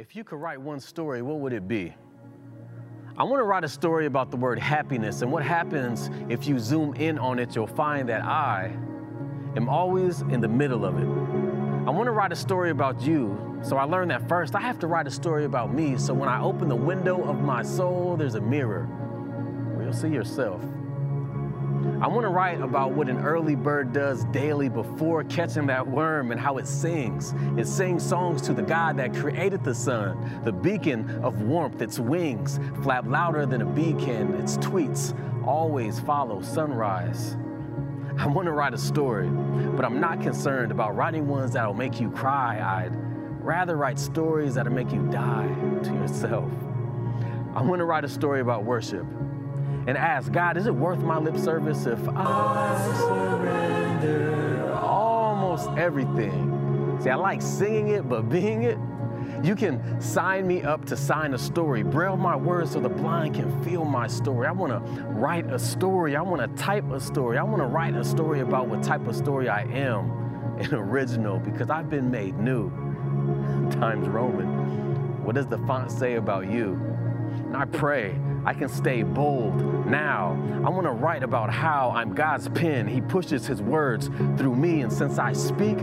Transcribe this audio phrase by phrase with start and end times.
[0.00, 1.94] If you could write one story, what would it be?
[3.18, 6.58] I want to write a story about the word happiness and what happens if you
[6.58, 8.74] zoom in on it, you'll find that I
[9.56, 11.06] am always in the middle of it.
[11.86, 14.78] I want to write a story about you, so I learned that first I have
[14.78, 18.16] to write a story about me, so when I open the window of my soul,
[18.16, 18.84] there's a mirror
[19.74, 20.62] where you'll see yourself.
[22.00, 26.30] I want to write about what an early bird does daily before catching that worm
[26.30, 27.34] and how it sings.
[27.56, 31.80] It sings songs to the God that created the sun, the beacon of warmth.
[31.80, 34.34] Its wings flap louder than a bee can.
[34.34, 35.14] Its tweets
[35.46, 37.36] always follow sunrise.
[38.18, 41.98] I want to write a story, but I'm not concerned about writing ones that'll make
[41.98, 42.60] you cry.
[42.60, 42.92] I'd
[43.42, 45.48] rather write stories that'll make you die
[45.84, 46.50] to yourself.
[47.54, 49.06] I want to write a story about worship
[49.86, 56.98] and ask God, is it worth my lip service if I surrender almost everything?
[57.02, 58.78] See, I like singing it, but being it,
[59.42, 63.34] you can sign me up to sign a story, braille my words so the blind
[63.34, 64.46] can feel my story.
[64.46, 66.14] I want to write a story.
[66.14, 67.38] I want to type a story.
[67.38, 70.10] I want to write a story about what type of story I am,
[70.60, 72.70] an original, because I've been made new.
[73.80, 75.24] Times Roman.
[75.24, 76.78] What does the font say about you?
[77.46, 80.32] And I pray I can stay bold now.
[80.64, 82.88] I want to write about how I'm God's pen.
[82.88, 85.78] He pushes His words through me, and since I speak,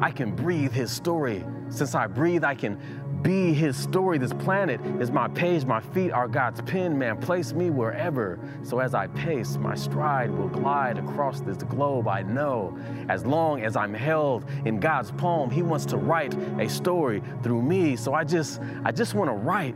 [0.00, 1.44] I can breathe His story.
[1.68, 2.78] Since I breathe, I can
[3.22, 4.18] be His story.
[4.18, 6.98] This planet is my page, my feet are God's pen.
[6.98, 8.38] Man, place me wherever.
[8.62, 12.06] So as I pace, my stride will glide across this globe.
[12.06, 12.76] I know
[13.08, 17.62] as long as I'm held in God's palm, He wants to write a story through
[17.62, 17.96] me.
[17.96, 19.74] So I just, I just want to write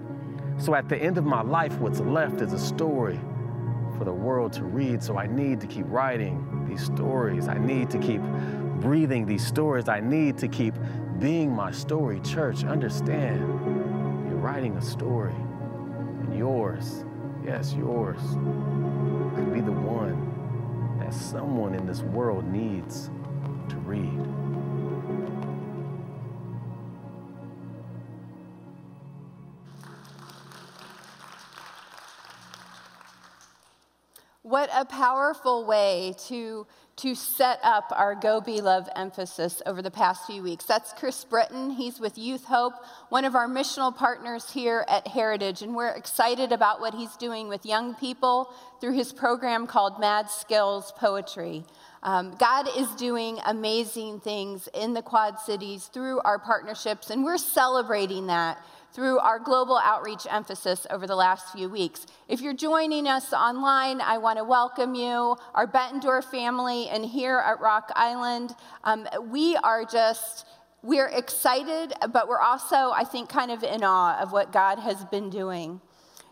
[0.59, 3.19] so at the end of my life, what's left is a story
[3.97, 5.03] for the world to read.
[5.03, 7.48] So I need to keep writing these stories.
[7.48, 8.20] I need to keep
[8.81, 9.89] breathing these stories.
[9.89, 10.75] I need to keep
[11.19, 12.20] being my story.
[12.20, 13.41] Church, understand
[14.29, 17.05] you're writing a story, and yours,
[17.45, 18.20] yes, yours,
[19.34, 23.11] could be the one that someone in this world needs
[23.68, 24.37] to read.
[34.48, 36.67] What a powerful way to,
[36.97, 40.64] to set up our Go Be Love emphasis over the past few weeks.
[40.64, 41.73] That's Chris Britton.
[41.73, 42.73] He's with Youth Hope,
[43.11, 47.48] one of our missional partners here at Heritage, and we're excited about what he's doing
[47.48, 48.51] with young people
[48.81, 51.63] through his program called Mad Skills Poetry.
[52.03, 57.36] Um, God is doing amazing things in the Quad Cities through our partnerships, and we're
[57.36, 58.57] celebrating that
[58.92, 62.06] through our global outreach emphasis over the last few weeks.
[62.28, 67.38] If you're joining us online, I want to welcome you, our Bettendorf family, and here
[67.38, 68.54] at Rock Island.
[68.84, 70.46] Um, we are just,
[70.82, 75.05] we're excited, but we're also, I think, kind of in awe of what God has
[75.06, 75.80] been doing.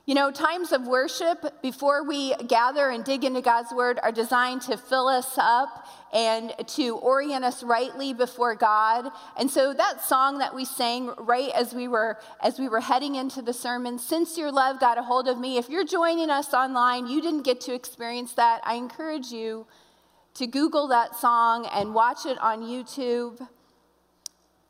[0.07, 4.63] You know, times of worship before we gather and dig into God's word are designed
[4.63, 9.11] to fill us up and to orient us rightly before God.
[9.37, 13.17] And so that song that we sang right as we were as we were heading
[13.17, 16.55] into the sermon, since your love got a hold of me, if you're joining us
[16.55, 18.61] online, you didn't get to experience that.
[18.63, 19.67] I encourage you
[20.35, 23.49] to Google that song and watch it on YouTube.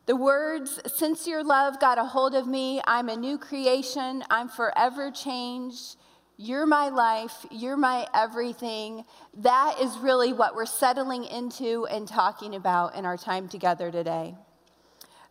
[0.06, 4.49] The words, since your love got a hold of me, I'm a new creation, I'm
[4.49, 5.97] forever changed.
[6.37, 9.05] You're my life, you're my everything.
[9.39, 14.37] That is really what we're settling into and talking about in our time together today.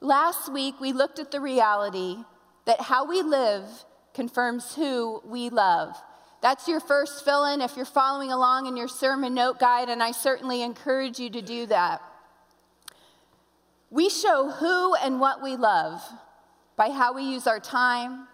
[0.02, 2.18] Last week, we looked at the reality
[2.66, 3.64] that how we live
[4.14, 5.96] confirms who we love.
[6.42, 10.04] That's your first fill in if you're following along in your sermon note guide, and
[10.04, 12.02] I certainly encourage you to do that.
[13.96, 16.02] We show who and what we love
[16.76, 18.28] by how we use our time,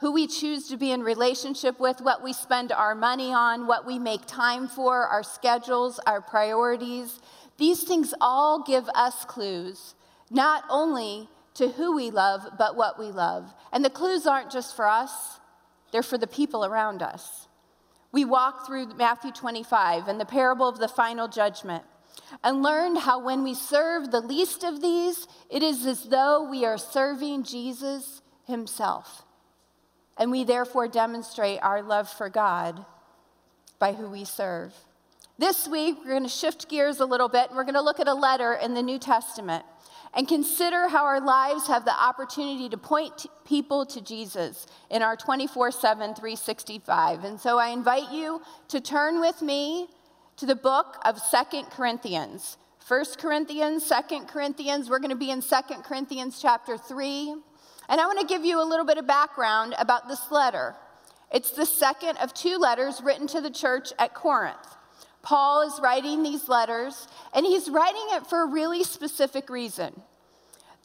[0.00, 3.86] who we choose to be in relationship with, what we spend our money on, what
[3.86, 7.18] we make time for, our schedules, our priorities.
[7.56, 9.94] These things all give us clues,
[10.30, 13.54] not only to who we love, but what we love.
[13.72, 15.40] And the clues aren't just for us,
[15.92, 17.48] they're for the people around us.
[18.12, 21.84] We walk through Matthew 25 and the parable of the final judgment
[22.42, 26.64] and learned how when we serve the least of these, it is as though we
[26.64, 29.24] are serving Jesus himself.
[30.16, 32.84] And we therefore demonstrate our love for God
[33.78, 34.74] by who we serve.
[35.38, 38.00] This week, we're going to shift gears a little bit and we're going to look
[38.00, 39.64] at a letter in the New Testament
[40.14, 45.16] and consider how our lives have the opportunity to point people to Jesus in our
[45.16, 47.24] 24 7, 365.
[47.24, 49.88] And so I invite you to turn with me
[50.40, 52.56] to the book of Second Corinthians.
[52.78, 57.34] First Corinthians, Second Corinthians, we're going to be in Second Corinthians chapter 3.
[57.90, 60.76] And I want to give you a little bit of background about this letter.
[61.30, 64.56] It's the second of two letters written to the church at Corinth.
[65.20, 70.00] Paul is writing these letters, and he's writing it for a really specific reason.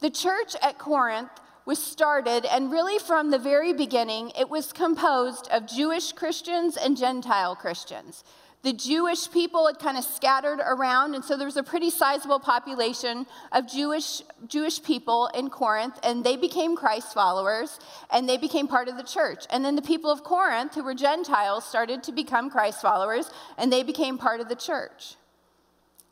[0.00, 1.30] The church at Corinth
[1.64, 6.94] was started, and really from the very beginning, it was composed of Jewish Christians and
[6.94, 8.22] Gentile Christians.
[8.66, 12.40] The Jewish people had kind of scattered around, and so there was a pretty sizable
[12.40, 17.78] population of Jewish, Jewish people in Corinth, and they became Christ followers,
[18.10, 19.44] and they became part of the church.
[19.50, 23.72] And then the people of Corinth, who were Gentiles, started to become Christ followers, and
[23.72, 25.14] they became part of the church.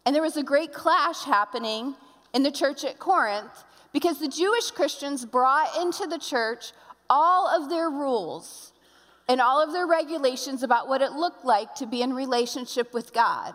[0.06, 1.97] And there was a great clash happening
[2.33, 6.71] in the church at Corinth because the Jewish Christians brought into the church
[7.11, 8.74] all of their rules
[9.29, 13.12] and all of their regulations about what it looked like to be in relationship with
[13.12, 13.55] God.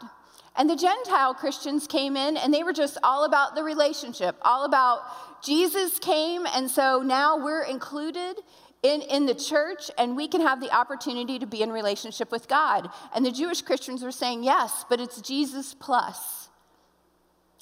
[0.56, 4.66] And the Gentile Christians came in and they were just all about the relationship, all
[4.66, 5.02] about
[5.44, 8.38] Jesus came, and so now we're included
[8.84, 12.48] in, in the church and we can have the opportunity to be in relationship with
[12.48, 12.90] God.
[13.16, 16.50] And the Jewish Christians were saying, yes, but it's Jesus plus.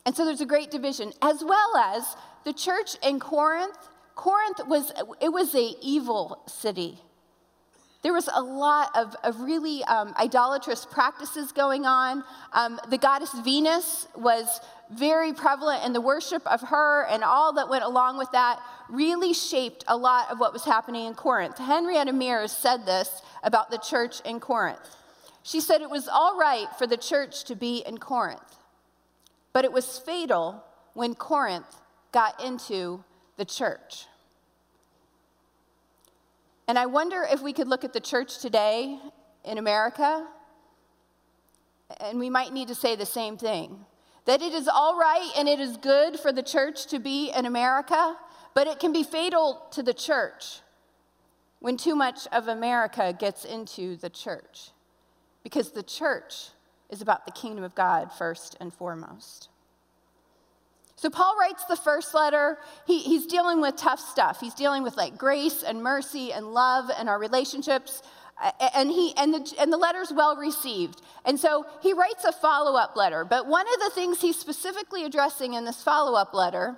[0.06, 2.16] And so there's a great division, as well as
[2.46, 3.78] the church in Corinth,
[4.16, 7.00] Corinth was, it was a evil city.
[8.08, 12.24] There was a lot of, of really um, idolatrous practices going on.
[12.54, 17.68] Um, the goddess Venus was very prevalent, and the worship of her and all that
[17.68, 21.58] went along with that really shaped a lot of what was happening in Corinth.
[21.58, 24.96] Henrietta Mears said this about the church in Corinth.
[25.44, 28.56] She said it was all right for the church to be in Corinth,
[29.52, 30.64] but it was fatal
[30.94, 31.76] when Corinth
[32.14, 33.04] got into
[33.36, 34.06] the church.
[36.68, 39.00] And I wonder if we could look at the church today
[39.46, 40.28] in America,
[42.02, 43.86] and we might need to say the same thing
[44.26, 47.46] that it is all right and it is good for the church to be in
[47.46, 48.18] America,
[48.54, 50.60] but it can be fatal to the church
[51.60, 54.72] when too much of America gets into the church.
[55.44, 56.50] Because the church
[56.90, 59.48] is about the kingdom of God first and foremost.
[60.98, 62.58] So, Paul writes the first letter.
[62.88, 64.40] He, he's dealing with tough stuff.
[64.42, 68.02] He's dealing with like grace and mercy and love and our relationships.
[68.76, 71.02] And, he, and, the, and the letter's well received.
[71.26, 73.26] And so he writes a follow up letter.
[73.26, 76.78] But one of the things he's specifically addressing in this follow up letter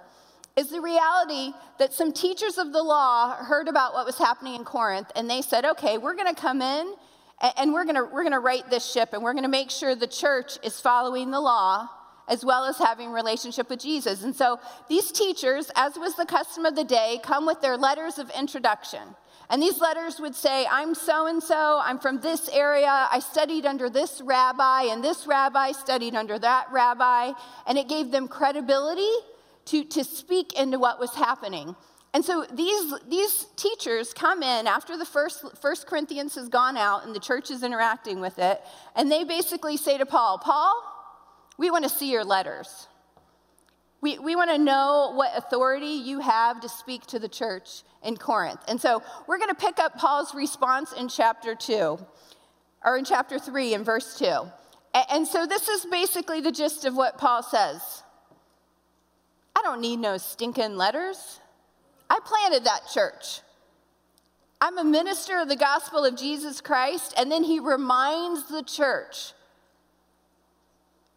[0.56, 4.66] is the reality that some teachers of the law heard about what was happening in
[4.66, 6.94] Corinth and they said, okay, we're going to come in
[7.58, 9.70] and we're going to we're going to right this ship and we're going to make
[9.70, 11.88] sure the church is following the law
[12.30, 14.24] as well as having relationship with Jesus.
[14.24, 18.20] And so these teachers, as was the custom of the day, come with their letters
[18.20, 19.02] of introduction.
[19.50, 23.66] And these letters would say, I'm so and so, I'm from this area, I studied
[23.66, 27.34] under this rabbi, and this rabbi studied under that rabbi.
[27.66, 29.12] And it gave them credibility
[29.66, 31.76] to, to speak into what was happening.
[32.14, 37.06] And so these, these teachers come in after the first, first Corinthians has gone out
[37.06, 38.62] and the church is interacting with it,
[38.96, 40.74] and they basically say to Paul, Paul,
[41.60, 42.88] we want to see your letters.
[44.02, 48.16] We, we want to know what authority you have to speak to the church in
[48.16, 48.62] Corinth.
[48.70, 52.00] And so we're going to pick up Paul's response in chapter 2,
[52.86, 54.50] or in chapter 3 in verse 2.
[55.12, 58.04] And so this is basically the gist of what Paul says
[59.54, 61.42] I don't need no stinking letters.
[62.10, 63.42] I planted that church.
[64.62, 67.14] I'm a minister of the gospel of Jesus Christ.
[67.18, 69.34] And then he reminds the church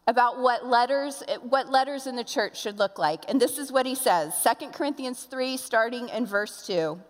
[0.07, 3.25] about what letters what letters in the church should look like.
[3.29, 7.01] And this is what he says 2 corinthians 3 starting in verse 2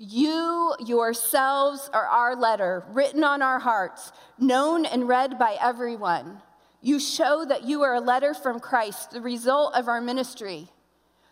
[0.00, 6.40] you yourselves are our letter written on our hearts known and read by everyone.
[6.80, 10.68] You show that you are a letter from christ the result of our ministry.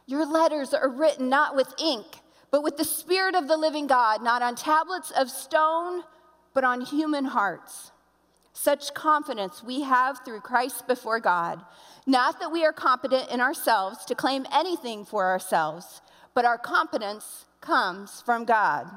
[0.07, 2.07] Your letters are written not with ink
[2.50, 6.03] but with the spirit of the living god not on tablets of stone
[6.53, 7.93] but on human hearts
[8.56, 11.60] such confidence we have through Christ before God.
[12.06, 16.00] Not that we are competent in ourselves to claim anything for ourselves,
[16.34, 18.88] but our competence comes from God.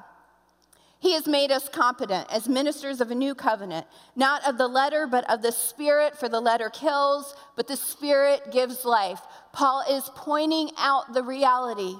[0.97, 3.85] He has made us competent as ministers of a new covenant,
[4.15, 8.51] not of the letter, but of the Spirit, for the letter kills, but the Spirit
[8.51, 9.21] gives life.
[9.51, 11.95] Paul is pointing out the reality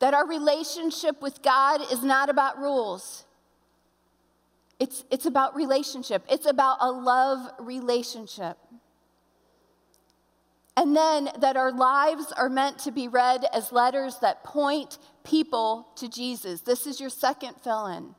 [0.00, 3.23] that our relationship with God is not about rules,
[4.84, 8.58] it's, it's about relationship, it's about a love relationship.
[10.76, 15.88] And then that our lives are meant to be read as letters that point people
[15.96, 16.60] to Jesus.
[16.60, 18.14] This is your second fill in.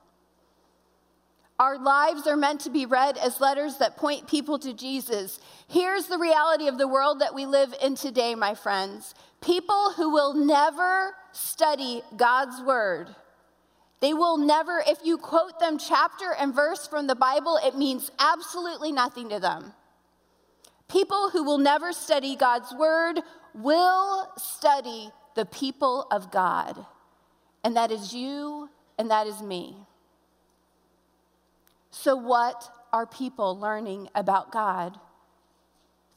[1.59, 5.39] Our lives are meant to be read as letters that point people to Jesus.
[5.67, 9.13] Here's the reality of the world that we live in today, my friends.
[9.39, 13.15] People who will never study God's word.
[14.01, 18.11] They will never, if you quote them chapter and verse from the Bible, it means
[18.19, 19.73] absolutely nothing to them.
[20.87, 23.21] People who will never study God's word
[23.53, 26.85] will study the people of God.
[27.63, 29.75] And that is you and that is me.
[31.89, 34.99] So, what are people learning about God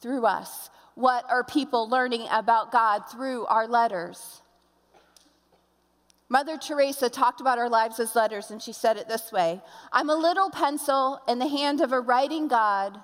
[0.00, 0.70] through us?
[0.94, 4.42] What are people learning about God through our letters?
[6.30, 10.10] Mother Teresa talked about our lives as letters, and she said it this way I'm
[10.10, 12.98] a little pencil in the hand of a writing God,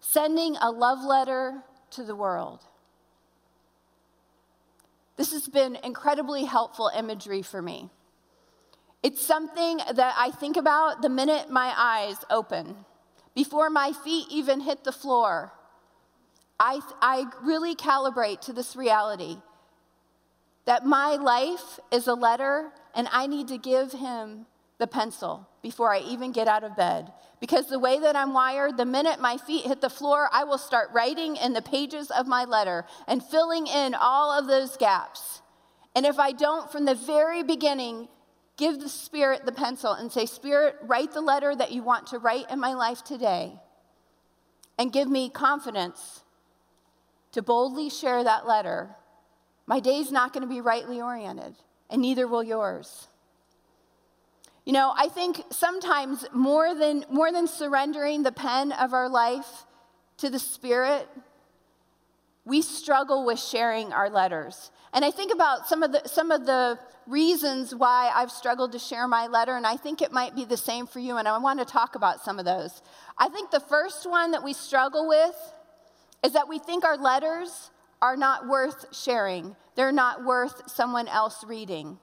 [0.00, 2.60] sending a love letter to the world.
[5.16, 7.90] This has been incredibly helpful imagery for me.
[9.02, 12.84] It's something that I think about the minute my eyes open,
[13.34, 15.52] before my feet even hit the floor.
[16.58, 19.38] I, I really calibrate to this reality
[20.66, 24.46] that my life is a letter and I need to give him
[24.78, 27.12] the pencil before I even get out of bed.
[27.40, 30.58] Because the way that I'm wired, the minute my feet hit the floor, I will
[30.58, 35.42] start writing in the pages of my letter and filling in all of those gaps.
[35.94, 38.08] And if I don't, from the very beginning,
[38.56, 42.18] Give the Spirit the pencil and say, Spirit, write the letter that you want to
[42.18, 43.58] write in my life today.
[44.78, 46.22] And give me confidence
[47.32, 48.94] to boldly share that letter.
[49.66, 51.54] My day's not going to be rightly oriented,
[51.90, 53.08] and neither will yours.
[54.64, 59.66] You know, I think sometimes more than, more than surrendering the pen of our life
[60.18, 61.08] to the Spirit,
[62.44, 64.70] we struggle with sharing our letters.
[64.92, 68.78] And I think about some of the, some of the reasons why I've struggled to
[68.78, 71.36] share my letter, and I think it might be the same for you, and I
[71.38, 72.82] want to talk about some of those.
[73.18, 75.36] I think the first one that we struggle with
[76.22, 77.70] is that we think our letters
[78.04, 81.98] are not worth sharing, they're not worth someone else reading.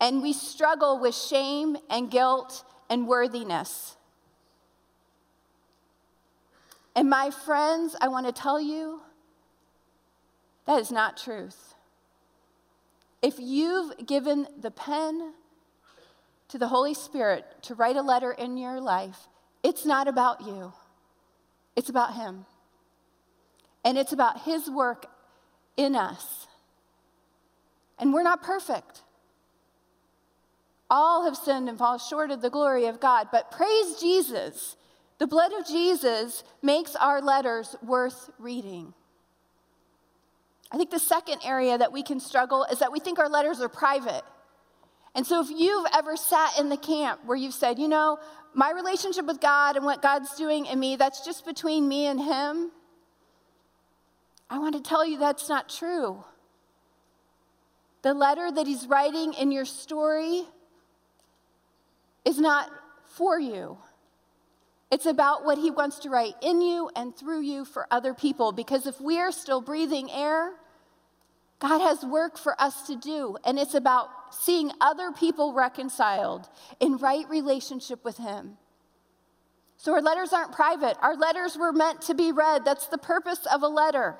[0.00, 3.96] And we struggle with shame and guilt and worthiness.
[6.96, 9.00] And my friends, I want to tell you
[10.66, 11.74] that is not truth.
[13.22, 15.34] If you've given the pen
[16.48, 19.28] to the Holy Spirit to write a letter in your life,
[19.62, 20.72] it's not about you,
[21.76, 22.44] it's about Him.
[23.84, 25.06] And it's about His work
[25.76, 26.46] in us.
[27.98, 29.02] And we're not perfect.
[30.90, 34.76] All have sinned and fall short of the glory of God, but praise Jesus.
[35.18, 38.94] The blood of Jesus makes our letters worth reading.
[40.70, 43.60] I think the second area that we can struggle is that we think our letters
[43.60, 44.22] are private.
[45.14, 48.18] And so, if you've ever sat in the camp where you've said, you know,
[48.54, 52.20] my relationship with God and what God's doing in me, that's just between me and
[52.20, 52.70] Him,
[54.50, 56.24] I want to tell you that's not true.
[58.02, 60.44] The letter that He's writing in your story
[62.24, 62.70] is not
[63.04, 63.78] for you.
[64.90, 68.52] It's about what he wants to write in you and through you for other people.
[68.52, 70.52] Because if we're still breathing air,
[71.58, 73.36] God has work for us to do.
[73.44, 76.48] And it's about seeing other people reconciled
[76.80, 78.56] in right relationship with him.
[79.76, 80.96] So our letters aren't private.
[81.02, 82.64] Our letters were meant to be read.
[82.64, 84.16] That's the purpose of a letter.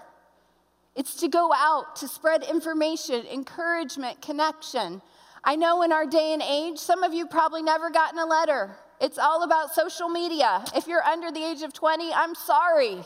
[0.98, 5.00] It's to go out, to spread information, encouragement, connection.
[5.44, 8.76] I know in our day and age, some of you probably never gotten a letter.
[9.00, 10.64] It's all about social media.
[10.74, 12.98] If you're under the age of 20, I'm sorry.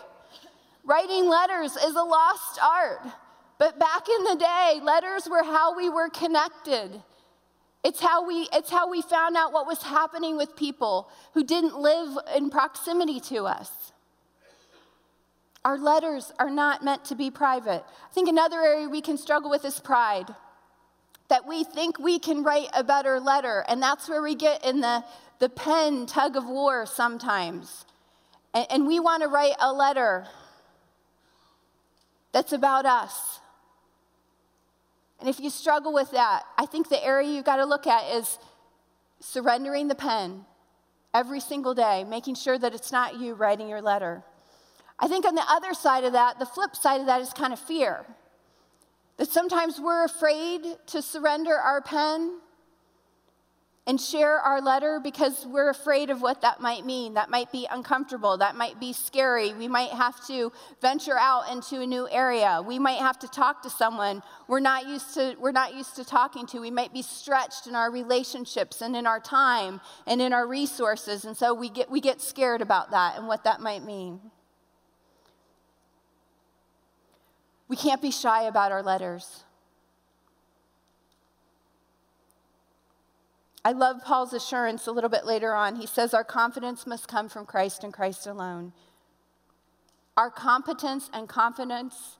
[0.84, 3.06] Writing letters is a lost art.
[3.58, 7.02] But back in the day, letters were how we were connected.
[7.84, 11.78] It's how we, it's how we found out what was happening with people who didn't
[11.78, 13.91] live in proximity to us.
[15.64, 17.84] Our letters are not meant to be private.
[17.84, 20.34] I think another area we can struggle with is pride.
[21.28, 24.80] That we think we can write a better letter, and that's where we get in
[24.80, 25.04] the,
[25.38, 27.86] the pen tug of war sometimes.
[28.52, 30.26] And, and we want to write a letter
[32.32, 33.40] that's about us.
[35.20, 38.12] And if you struggle with that, I think the area you've got to look at
[38.12, 38.38] is
[39.20, 40.44] surrendering the pen
[41.14, 44.24] every single day, making sure that it's not you writing your letter.
[44.98, 47.52] I think on the other side of that, the flip side of that is kind
[47.52, 48.06] of fear.
[49.16, 52.40] That sometimes we're afraid to surrender our pen
[53.86, 57.14] and share our letter because we're afraid of what that might mean.
[57.14, 58.38] That might be uncomfortable.
[58.38, 59.52] That might be scary.
[59.54, 62.62] We might have to venture out into a new area.
[62.64, 66.04] We might have to talk to someone we're not used to, we're not used to
[66.04, 66.60] talking to.
[66.60, 71.24] We might be stretched in our relationships and in our time and in our resources.
[71.24, 74.20] And so we get, we get scared about that and what that might mean.
[77.72, 79.44] We can't be shy about our letters.
[83.64, 85.76] I love Paul's assurance a little bit later on.
[85.76, 88.74] He says, Our confidence must come from Christ and Christ alone.
[90.18, 92.18] Our competence and confidence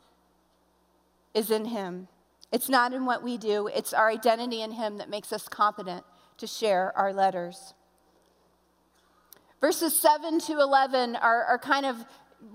[1.35, 2.09] is in Him.
[2.51, 6.03] It's not in what we do, it's our identity in Him that makes us competent
[6.39, 7.75] to share our letters.
[9.61, 12.07] Verses 7 to 11 are, are kind of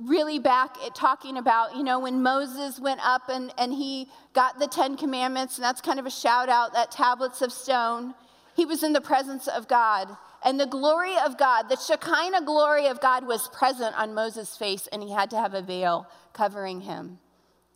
[0.01, 4.59] really back at talking about, you know, when Moses went up and, and he got
[4.59, 8.13] the Ten Commandments, and that's kind of a shout out, that tablets of stone
[8.57, 10.09] he was in the presence of God.
[10.43, 14.87] And the glory of God, the Shekinah glory of God, was present on Moses' face,
[14.91, 17.19] and he had to have a veil covering him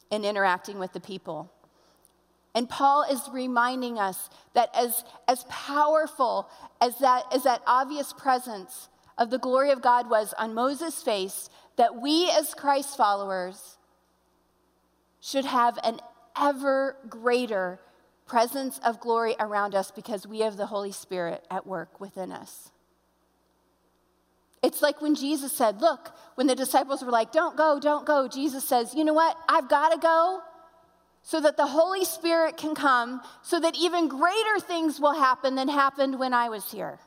[0.09, 1.51] in interacting with the people.
[2.55, 6.49] And Paul is reminding us that as, as powerful
[6.81, 11.49] as that, as that obvious presence of the glory of God was on Moses' face,
[11.81, 13.79] that we as Christ followers
[15.19, 15.99] should have an
[16.39, 17.79] ever greater
[18.27, 22.69] presence of glory around us because we have the Holy Spirit at work within us.
[24.61, 28.27] It's like when Jesus said, Look, when the disciples were like, Don't go, don't go,
[28.27, 29.35] Jesus says, You know what?
[29.49, 30.41] I've got to go
[31.23, 35.67] so that the Holy Spirit can come, so that even greater things will happen than
[35.67, 36.99] happened when I was here.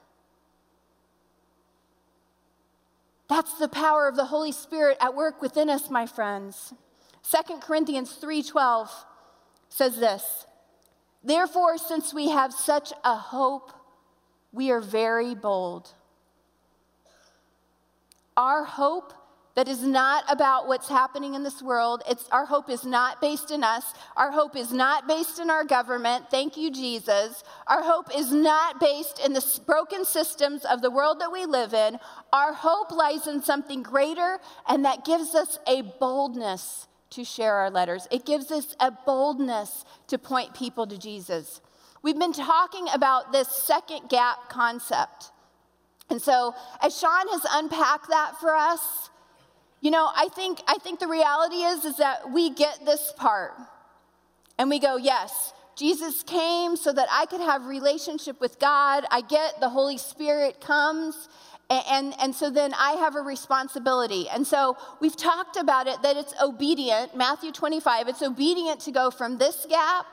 [3.28, 6.74] That's the power of the Holy Spirit at work within us, my friends.
[7.22, 8.90] 2 Corinthians 3:12
[9.68, 10.46] says this:
[11.22, 13.72] Therefore, since we have such a hope,
[14.52, 15.94] we are very bold.
[18.36, 19.14] Our hope
[19.54, 22.02] that is not about what's happening in this world.
[22.08, 23.94] It's, our hope is not based in us.
[24.16, 26.30] Our hope is not based in our government.
[26.30, 27.44] Thank you, Jesus.
[27.68, 31.72] Our hope is not based in the broken systems of the world that we live
[31.72, 31.98] in.
[32.32, 37.70] Our hope lies in something greater, and that gives us a boldness to share our
[37.70, 38.08] letters.
[38.10, 41.60] It gives us a boldness to point people to Jesus.
[42.02, 45.30] We've been talking about this second gap concept.
[46.10, 49.10] And so, as Sean has unpacked that for us,
[49.84, 53.52] you know, I think, I think the reality is, is that we get this part
[54.58, 59.04] and we go, yes, Jesus came so that I could have relationship with God.
[59.10, 61.28] I get the Holy Spirit comes
[61.68, 64.26] and, and so then I have a responsibility.
[64.30, 69.10] And so we've talked about it that it's obedient, Matthew 25, it's obedient to go
[69.10, 70.06] from this gap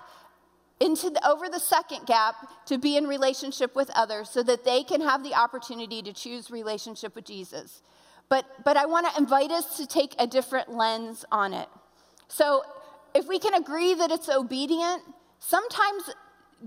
[0.81, 4.83] into the, over the second gap to be in relationship with others so that they
[4.83, 7.81] can have the opportunity to choose relationship with Jesus.
[8.31, 11.67] But, but I want to invite us to take a different lens on it.
[12.29, 12.63] So
[13.13, 15.01] if we can agree that it's obedient,
[15.39, 16.03] sometimes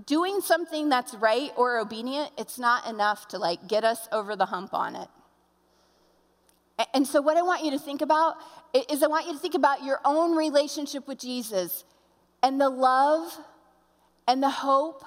[0.05, 4.45] doing something that's right or obedient, it's not enough to like get us over the
[4.45, 5.07] hump on it.
[6.93, 8.35] And so, what I want you to think about
[8.91, 11.83] is I want you to think about your own relationship with Jesus
[12.43, 13.39] and the love
[14.27, 15.03] and the hope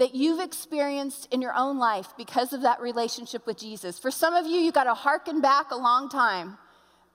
[0.00, 3.98] that you've experienced in your own life because of that relationship with Jesus.
[3.98, 6.56] For some of you, you've got to harken back a long time,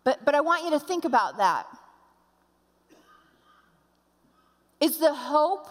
[0.04, 1.66] but, but I want you to think about that.
[4.80, 5.68] Is the hope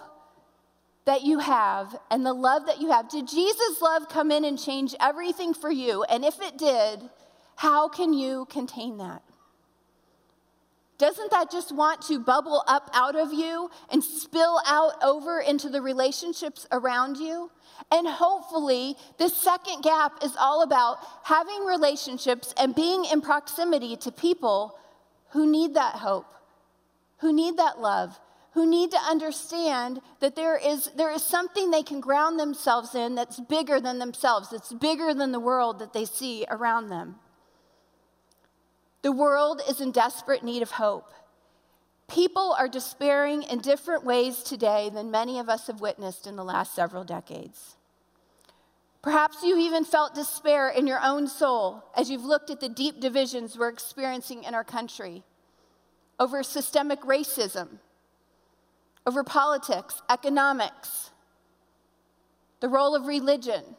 [1.05, 4.59] that you have and the love that you have, did Jesus' love come in and
[4.59, 6.03] change everything for you?
[6.03, 6.99] And if it did,
[7.55, 9.23] how can you contain that?
[10.97, 15.69] Doesn't that just want to bubble up out of you and spill out over into
[15.69, 17.51] the relationships around you?
[17.91, 24.13] And hopefully, this second gap is all about having relationships and being in proximity to
[24.13, 24.79] people
[25.31, 26.33] who need that hope,
[27.19, 28.19] who need that love,
[28.53, 33.17] who need to understand that there is, there is something they can ground themselves in
[33.17, 37.17] that's bigger than themselves, that's bigger than the world that they see around them.
[39.05, 41.13] The world is in desperate need of hope.
[42.09, 46.43] People are despairing in different ways today than many of us have witnessed in the
[46.43, 47.77] last several decades.
[49.03, 52.99] Perhaps you've even felt despair in your own soul as you've looked at the deep
[52.99, 55.23] divisions we're experiencing in our country
[56.19, 57.81] over systemic racism,
[59.07, 61.11] over politics, economics,
[62.61, 63.77] the role of religion,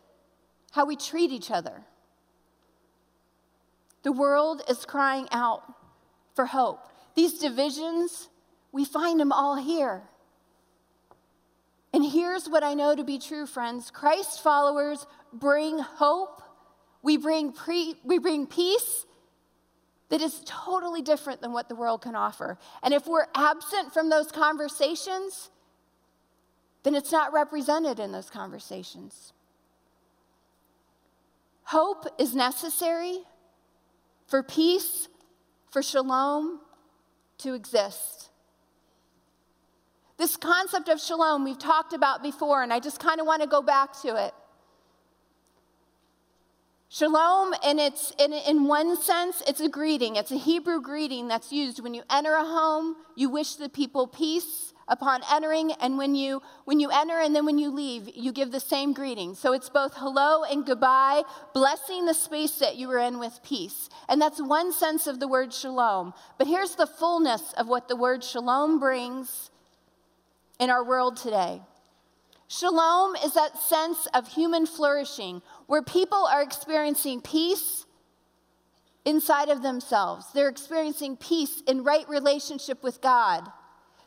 [0.73, 1.81] how we treat each other.
[4.05, 5.63] The world is crying out
[6.35, 6.91] for hope.
[7.15, 8.29] These divisions,
[8.71, 10.03] we find them all here.
[11.91, 16.43] And here's what I know to be true, friends Christ followers bring hope,
[17.01, 19.07] we bring, pre- we bring peace
[20.09, 22.59] that is totally different than what the world can offer.
[22.83, 25.49] And if we're absent from those conversations,
[26.83, 29.33] then it's not represented in those conversations.
[31.63, 33.23] Hope is necessary
[34.25, 35.07] for peace,
[35.69, 36.59] for shalom
[37.39, 38.29] to exist.
[40.17, 43.47] This concept of shalom we've talked about before, and I just kind of want to
[43.47, 44.33] go back to it.
[46.87, 50.15] Shalom, in, its, in, in one sense, it's a greeting.
[50.15, 54.07] It's a Hebrew greeting that's used when you enter a home, you wish the people
[54.07, 58.31] peace upon entering, and when you, when you enter and then when you leave, you
[58.31, 59.33] give the same greeting.
[59.35, 63.89] So it's both hello and goodbye, blessing the space that you were in with peace.
[64.07, 66.13] And that's one sense of the word shalom.
[66.37, 69.49] But here's the fullness of what the word shalom brings
[70.59, 71.61] in our world today.
[72.47, 77.85] Shalom is that sense of human flourishing where people are experiencing peace
[79.03, 80.27] inside of themselves.
[80.33, 83.51] They're experiencing peace in right relationship with God.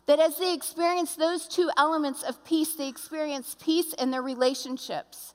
[0.09, 5.35] That as they experience those two elements of peace, they experience peace in their relationships.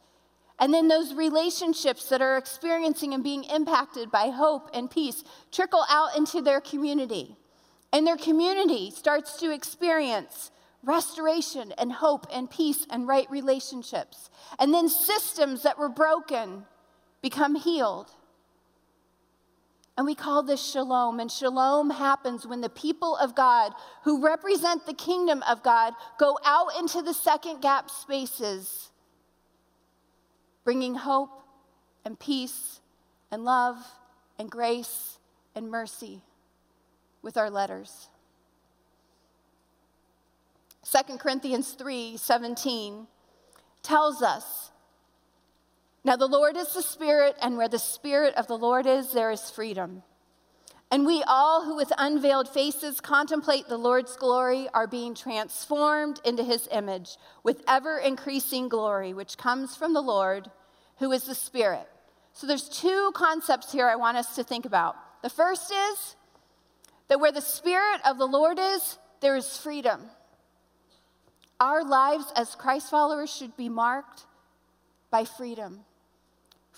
[0.59, 5.85] And then those relationships that are experiencing and being impacted by hope and peace trickle
[5.89, 7.37] out into their community.
[7.91, 10.49] And their community starts to experience
[10.83, 14.31] restoration and hope and peace and right relationships.
[14.57, 16.65] And then systems that were broken
[17.21, 18.09] become healed.
[19.95, 21.19] And we call this shalom.
[21.19, 26.39] And shalom happens when the people of God who represent the kingdom of God go
[26.43, 28.89] out into the second gap spaces,
[30.63, 31.43] bringing hope
[32.05, 32.81] and peace
[33.31, 33.77] and love
[34.39, 35.19] and grace
[35.55, 36.21] and mercy
[37.21, 38.09] with our letters.
[40.91, 43.07] 2 Corinthians 3 17
[43.81, 44.71] tells us
[46.05, 49.31] Now the Lord is the Spirit, and where the Spirit of the Lord is, there
[49.31, 50.03] is freedom.
[50.91, 56.43] And we all who with unveiled faces contemplate the Lord's glory are being transformed into
[56.43, 60.51] his image with ever increasing glory, which comes from the Lord,
[60.99, 61.87] who is the Spirit.
[62.33, 64.95] So there's two concepts here I want us to think about.
[65.23, 66.15] The first is
[67.07, 70.01] that where the Spirit of the Lord is, there is freedom.
[71.61, 74.25] Our lives as Christ followers should be marked
[75.09, 75.85] by freedom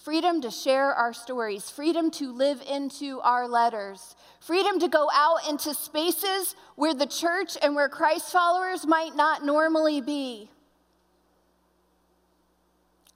[0.05, 5.39] freedom to share our stories, freedom to live into our letters, freedom to go out
[5.49, 10.51] into spaces where the church and where Christ followers might not normally be.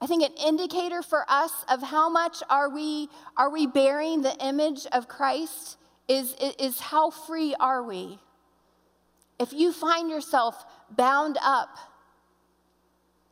[0.02, 4.36] I think an indicator for us of how much are we are we bearing the
[4.44, 8.18] image of Christ is, is how free are we?
[9.40, 11.70] If you find yourself bound up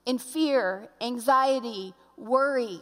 [0.06, 2.82] in fear, anxiety, worry,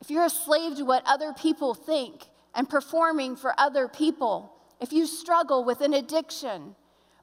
[0.00, 4.92] if you're a slave to what other people think and performing for other people, if
[4.92, 6.74] you struggle with an addiction,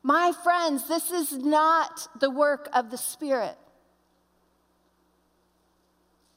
[0.04, 3.58] my friends, this is not the work of the Spirit.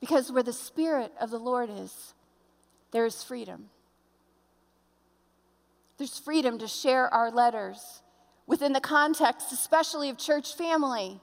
[0.00, 2.14] Because where the Spirit of the Lord is,
[2.90, 3.68] there is freedom.
[5.98, 8.02] There's freedom to share our letters
[8.46, 11.20] within the context, especially of church family,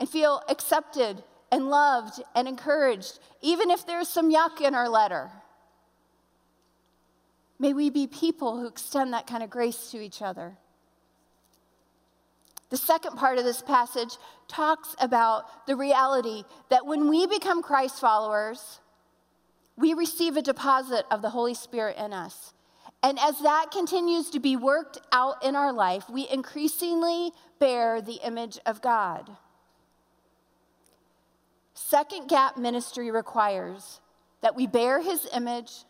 [0.00, 5.30] and feel accepted and loved and encouraged, even if there's some yuck in our letter.
[7.58, 10.56] May we be people who extend that kind of grace to each other.
[12.70, 14.16] The second part of this passage
[14.48, 18.80] talks about the reality that when we become Christ followers,
[19.76, 22.52] we receive a deposit of the Holy Spirit in us.
[23.02, 28.18] And as that continues to be worked out in our life, we increasingly bear the
[28.26, 29.30] image of God.
[31.74, 34.00] Second gap ministry requires
[34.40, 35.84] that we bear his image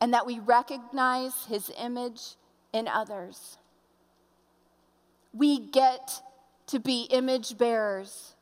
[0.00, 2.36] and that we recognize his image
[2.72, 3.58] in others.
[5.32, 6.22] We get
[6.68, 8.34] to be image bearers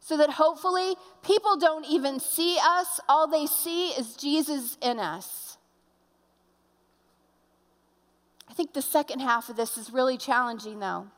[0.00, 5.58] so that hopefully people don't even see us, all they see is Jesus in us.
[8.48, 11.08] I think the second half of this is really challenging, though.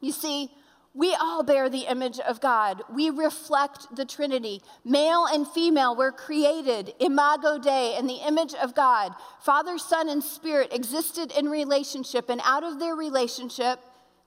[0.00, 0.50] You see,
[0.94, 2.82] we all bear the image of God.
[2.92, 4.60] We reflect the Trinity.
[4.84, 9.12] Male and female were created, imago Dei, in the image of God.
[9.40, 13.80] Father, Son, and Spirit existed in relationship, and out of their relationship,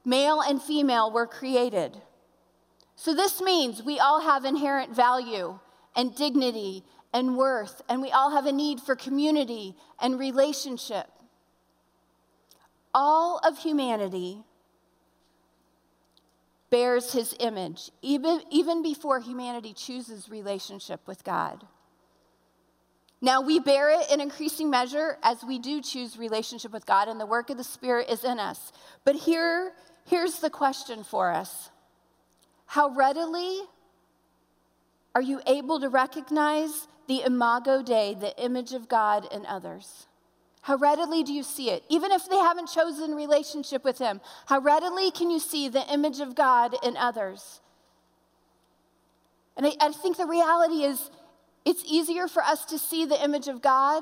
[0.03, 2.01] male and female were created.
[2.95, 5.59] So this means we all have inherent value
[5.95, 11.07] and dignity and worth, and we all have a need for community and relationship
[12.95, 14.41] all of humanity
[16.69, 21.65] bears his image, even, even before humanity chooses relationship with God.
[23.21, 27.19] Now, we bear it in increasing measure as we do choose relationship with God, and
[27.19, 28.71] the work of the Spirit is in us.
[29.03, 29.73] But here,
[30.05, 31.69] here's the question for us
[32.67, 33.61] How readily
[35.15, 40.07] are you able to recognize the imago Dei, the image of God in others?
[40.65, 41.83] How readily do you see it?
[41.89, 46.19] Even if they haven't chosen relationship with Him, how readily can you see the image
[46.21, 47.61] of God in others?
[49.55, 51.11] And I, I, think the reality is
[51.65, 54.01] it's easier for us to see the image of God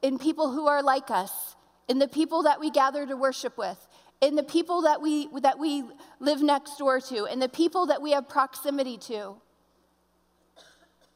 [0.00, 1.54] in people who are like us,
[1.86, 3.86] in the people that we gather to worship with,
[4.22, 5.84] in the people that we, that we
[6.18, 9.34] live next door to, in the people that we have proximity to.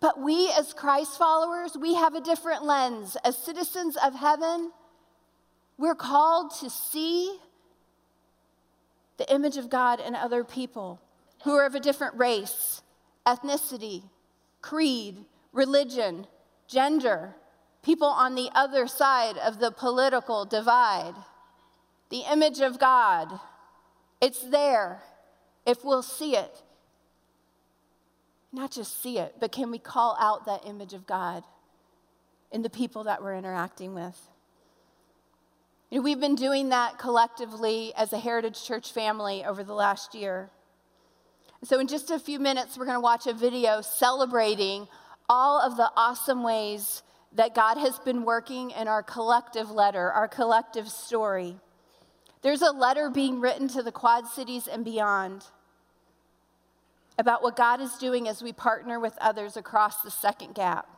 [0.04, 3.16] But we, as Christ followers, we have a different lens.
[3.24, 4.70] As citizens of heaven,
[5.78, 7.38] we're called to see
[9.16, 11.00] the image of God in other people
[11.44, 12.82] who are of a different race,
[13.26, 14.02] ethnicity,
[14.60, 16.26] creed, religion,
[16.68, 17.34] gender,
[17.82, 21.14] people on the other side of the political divide.
[22.10, 23.40] The image of God,
[24.20, 25.00] it's there
[25.64, 26.62] if we'll see it
[28.54, 31.44] not just see it, but can we call out that image of God
[32.52, 34.28] in the people that we're interacting with?
[35.90, 40.14] You know, we've been doing that collectively as a Heritage Church family over the last
[40.14, 40.50] year.
[41.62, 44.88] So, in just a few minutes, we're going to watch a video celebrating
[45.28, 50.28] all of the awesome ways that God has been working in our collective letter, our
[50.28, 51.56] collective story.
[52.42, 55.44] There's a letter being written to the Quad Cities and beyond
[57.18, 60.88] about what God is doing as we partner with others across the second gap.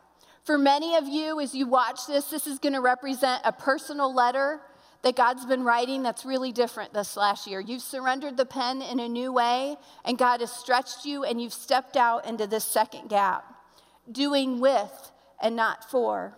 [0.43, 4.13] For many of you, as you watch this, this is going to represent a personal
[4.13, 4.61] letter
[5.03, 7.59] that God's been writing that's really different this last year.
[7.59, 9.75] You've surrendered the pen in a new way,
[10.05, 13.45] and God has stretched you, and you've stepped out into this second gap,
[14.11, 16.37] doing with and not for.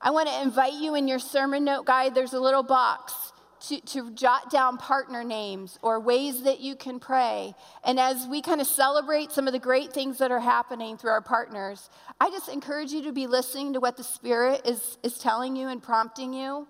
[0.00, 3.32] I want to invite you in your sermon note guide, there's a little box
[3.68, 7.54] to, to jot down partner names or ways that you can pray.
[7.84, 11.10] And as we kind of celebrate some of the great things that are happening through
[11.10, 15.18] our partners, I just encourage you to be listening to what the Spirit is, is
[15.18, 16.66] telling you and prompting you.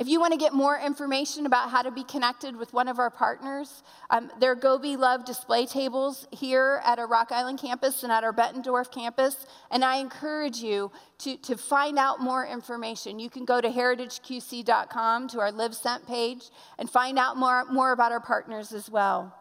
[0.00, 2.98] If you want to get more information about how to be connected with one of
[2.98, 7.58] our partners, um, there are Go Be Love display tables here at our Rock Island
[7.60, 9.44] campus and at our Bettendorf campus.
[9.70, 13.18] And I encourage you to, to find out more information.
[13.18, 16.44] You can go to heritageqc.com to our Live Sent page
[16.78, 19.36] and find out more, more about our partners as well.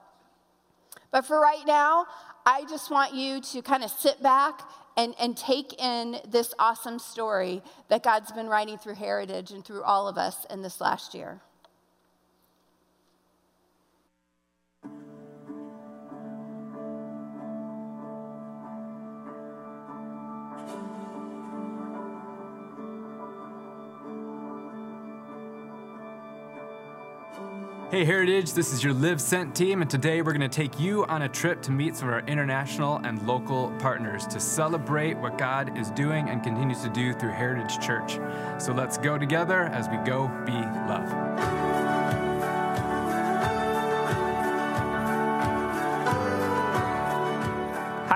[1.10, 2.06] But for right now,
[2.46, 4.60] I just want you to kind of sit back
[5.00, 9.82] and, and take in this awesome story that God's been writing through Heritage and through
[9.84, 11.40] all of us in this last year.
[27.92, 31.06] Hey Heritage, this is your Live Sent team, and today we're going to take you
[31.06, 35.40] on a trip to meet some of our international and local partners to celebrate what
[35.40, 38.20] God is doing and continues to do through Heritage Church.
[38.62, 41.29] So let's go together as we go be love.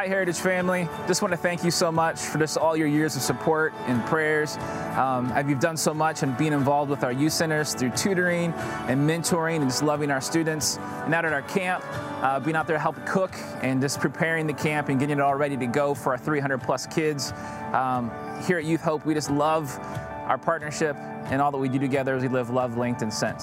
[0.04, 0.90] Hi, Heritage family.
[1.08, 4.06] Just want to thank you so much for just all your years of support and
[4.06, 4.58] prayers.
[4.98, 8.52] Um, you've done so much and being involved with our youth centers through tutoring
[8.90, 10.76] and mentoring and just loving our students.
[11.06, 11.86] And out at our camp,
[12.22, 15.22] uh, being out there to help cook and just preparing the camp and getting it
[15.22, 17.32] all ready to go for our 300 plus kids.
[17.72, 18.12] Um,
[18.46, 19.74] here at Youth Hope, we just love
[20.28, 23.42] our partnership and all that we do together as we live love, linked, and sent.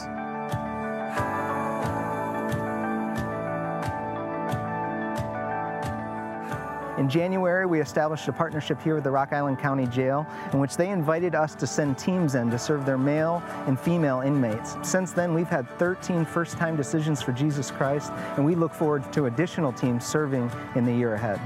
[7.00, 10.76] In January, we established a partnership here with the Rock Island County Jail in which
[10.76, 14.76] they invited us to send teams in to serve their male and female inmates.
[14.82, 19.10] Since then, we've had 13 first time decisions for Jesus Christ, and we look forward
[19.14, 21.40] to additional teams serving in the year ahead.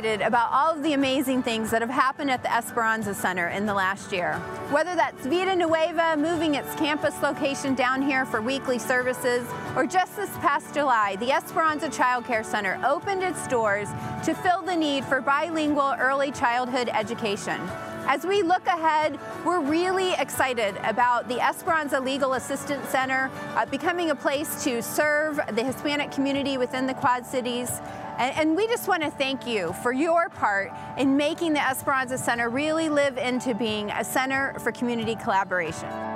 [0.00, 3.66] Excited about all of the amazing things that have happened at the Esperanza Center in
[3.66, 4.32] the last year.
[4.70, 10.16] Whether that's Vida Nueva moving its campus location down here for weekly services, or just
[10.16, 13.88] this past July, the Esperanza Child Care Center opened its doors
[14.24, 17.60] to fill the need for bilingual early childhood education.
[18.06, 24.10] As we look ahead, we're really excited about the Esperanza Legal Assistance Center uh, becoming
[24.10, 27.70] a place to serve the Hispanic community within the Quad Cities
[28.20, 32.18] And, and we just want to thank you for your part in making the Esperanza
[32.18, 36.09] Center really live into being a center for community collaboration.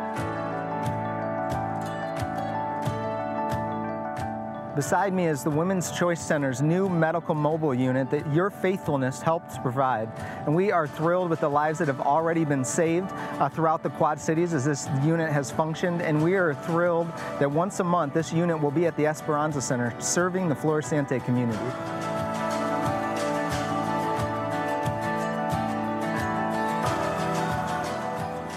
[4.75, 9.57] Beside me is the Women's Choice Center's new medical mobile unit that your faithfulness helps
[9.57, 10.11] provide.
[10.47, 13.91] And we are thrilled with the lives that have already been saved uh, throughout the
[13.91, 16.03] Quad Cities as this unit has functioned.
[16.03, 17.07] And we are thrilled
[17.39, 21.25] that once a month this unit will be at the Esperanza Center serving the Floreciente
[21.25, 21.59] community.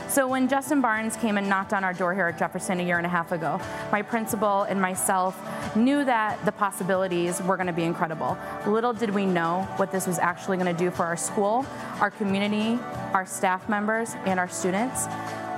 [0.09, 2.97] So when Justin Barnes came and knocked on our door here at Jefferson a year
[2.97, 5.39] and a half ago, my principal and myself
[5.75, 8.37] knew that the possibilities were going to be incredible.
[8.65, 11.65] Little did we know what this was actually going to do for our school,
[11.99, 12.79] our community,
[13.13, 15.07] our staff members, and our students.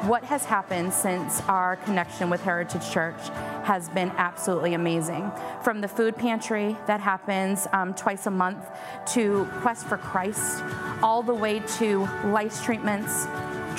[0.03, 3.19] What has happened since our connection with Heritage Church
[3.65, 5.29] has been absolutely amazing.
[5.61, 8.65] From the food pantry that happens um, twice a month
[9.07, 10.63] to Quest for Christ,
[11.03, 13.25] all the way to lice treatments,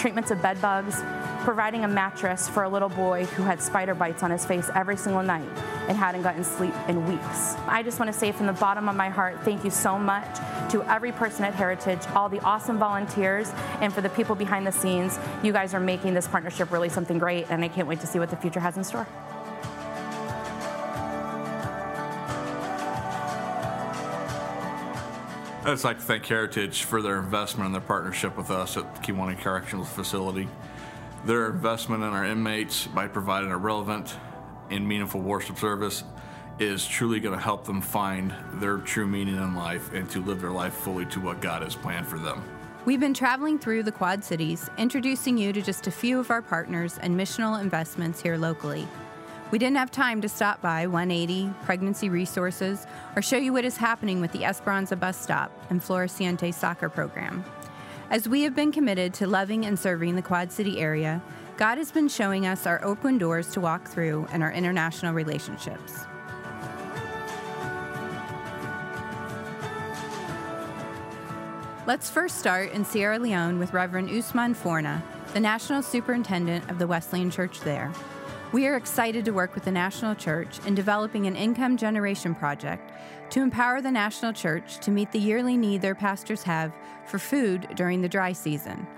[0.00, 0.96] treatments of bed bugs,
[1.44, 4.96] providing a mattress for a little boy who had spider bites on his face every
[4.96, 5.48] single night
[5.88, 7.54] and hadn't gotten sleep in weeks.
[7.66, 10.38] I just want to say from the bottom of my heart, thank you so much
[10.70, 14.72] to every person at Heritage, all the awesome volunteers, and for the people behind the
[14.72, 15.18] scenes.
[15.42, 18.18] You guys are making this partnership really something great, and I can't wait to see
[18.18, 19.06] what the future has in store.
[25.62, 28.94] I'd just like to thank Heritage for their investment and their partnership with us at
[28.94, 30.48] the Kewanee Correctional Facility.
[31.26, 34.16] Their investment in our inmates by providing a relevant
[34.70, 36.02] and meaningful worship service
[36.58, 40.40] is truly going to help them find their true meaning in life and to live
[40.40, 42.42] their life fully to what God has planned for them.
[42.86, 46.40] We've been traveling through the Quad Cities, introducing you to just a few of our
[46.40, 48.88] partners and missional investments here locally.
[49.50, 52.86] We didn't have time to stop by 180, Pregnancy Resources,
[53.16, 57.44] or show you what is happening with the Esperanza bus stop and Floreciente soccer program.
[58.10, 61.20] As we have been committed to loving and serving the Quad City area,
[61.56, 66.04] God has been showing us our open doors to walk through and our international relationships.
[71.88, 76.86] Let's first start in Sierra Leone with Reverend Usman Forna, the National Superintendent of the
[76.86, 77.92] Wesleyan Church there.
[78.52, 82.90] We are excited to work with the National Church in developing an income generation project
[83.30, 86.72] to empower the National Church to meet the yearly need their pastors have
[87.06, 88.88] for food during the dry season.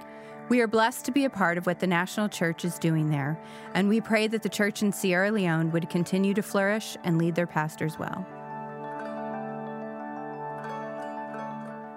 [0.49, 3.39] We are blessed to be a part of what the National Church is doing there,
[3.75, 7.35] and we pray that the church in Sierra Leone would continue to flourish and lead
[7.35, 8.27] their pastors well.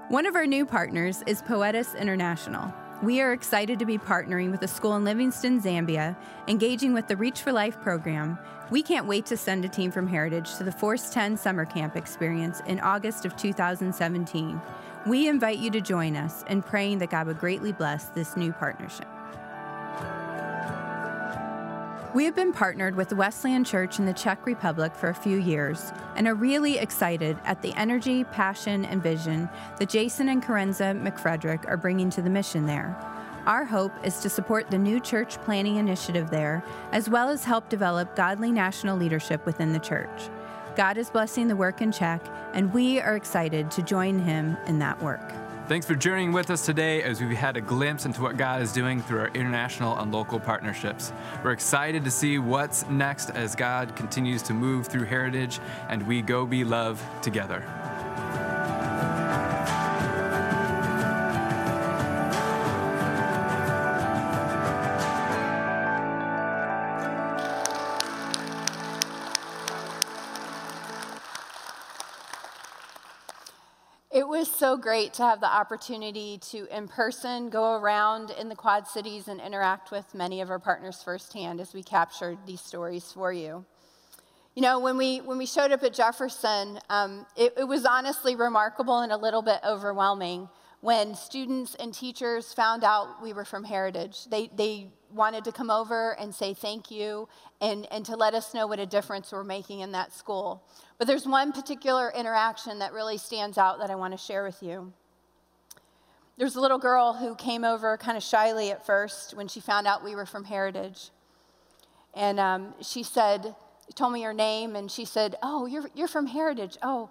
[0.10, 2.74] One of our new partners is Poetis International.
[3.04, 6.16] We are excited to be partnering with a school in Livingstone, Zambia,
[6.48, 8.40] engaging with the Reach for Life program.
[8.72, 11.98] We can't wait to send a team from Heritage to the Force 10 summer camp
[11.98, 14.62] experience in August of 2017.
[15.06, 18.54] We invite you to join us in praying that God would greatly bless this new
[18.54, 19.08] partnership.
[22.15, 25.38] We have been partnered with the Wesleyan Church in the Czech Republic for a few
[25.38, 29.49] years and are really excited at the energy, passion, and vision
[29.80, 32.95] that Jason and Karenza McFrederick are bringing to the mission there.
[33.45, 37.67] Our hope is to support the new church planning initiative there, as well as help
[37.67, 40.30] develop godly national leadership within the church.
[40.78, 42.21] God is blessing the work in Czech,
[42.54, 45.34] and we are excited to join him in that work.
[45.67, 48.71] Thanks for journeying with us today as we've had a glimpse into what God is
[48.71, 51.12] doing through our international and local partnerships.
[51.43, 56.21] We're excited to see what's next as God continues to move through Heritage and we
[56.21, 57.63] go be love together.
[74.65, 79.28] So great to have the opportunity to, in person, go around in the Quad Cities
[79.28, 83.63] and interact with many of our partners firsthand as we captured these stories for you.
[84.56, 88.36] You know, when we, when we showed up at Jefferson, um, it, it was honestly
[88.36, 90.49] remarkable and a little bit overwhelming
[90.82, 94.25] when students and teachers found out we were from Heritage.
[94.32, 97.28] They, they wanted to come over and say thank you
[97.62, 100.62] and, and to let us know what a difference we're making in that school.
[100.97, 104.62] But there's one particular interaction that really stands out that I want to share with
[104.62, 104.93] you.
[106.38, 109.88] There's a little girl who came over kind of shyly at first when she found
[109.88, 111.10] out we were from Heritage.
[112.13, 113.56] And um, she said,
[113.93, 116.78] told me her name, and she said, Oh, you're, you're from Heritage.
[116.82, 117.09] Oh,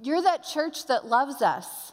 [0.00, 1.92] you're that church that loves us.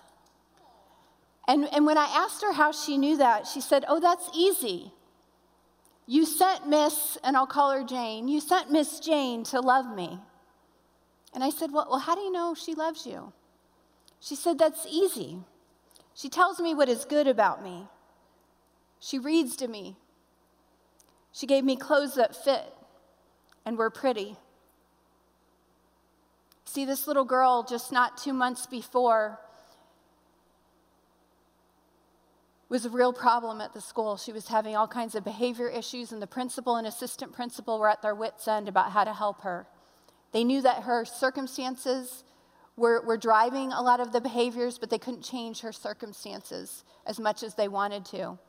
[1.48, 4.92] And, and when I asked her how she knew that, she said, Oh, that's easy.
[6.06, 10.20] You sent Miss, and I'll call her Jane, you sent Miss Jane to love me.
[11.34, 13.32] And I said, well, well, how do you know she loves you?
[14.24, 15.40] She said, That's easy.
[16.16, 17.88] She tells me what is good about me.
[19.00, 19.98] She reads to me.
[21.34, 22.74] She gave me clothes that fit
[23.66, 24.38] and were pretty.
[26.64, 29.40] See, this little girl, just not two months before,
[32.74, 34.18] was a real problem at the school.
[34.18, 37.88] She was having all kinds of behavior issues, and the principal and assistant principal were
[37.88, 39.68] at their wits' end about how to help her.
[40.32, 42.24] They knew that her circumstances
[42.76, 47.20] were, were driving a lot of the behaviors, but they couldn't change her circumstances as
[47.20, 48.40] much as they wanted to.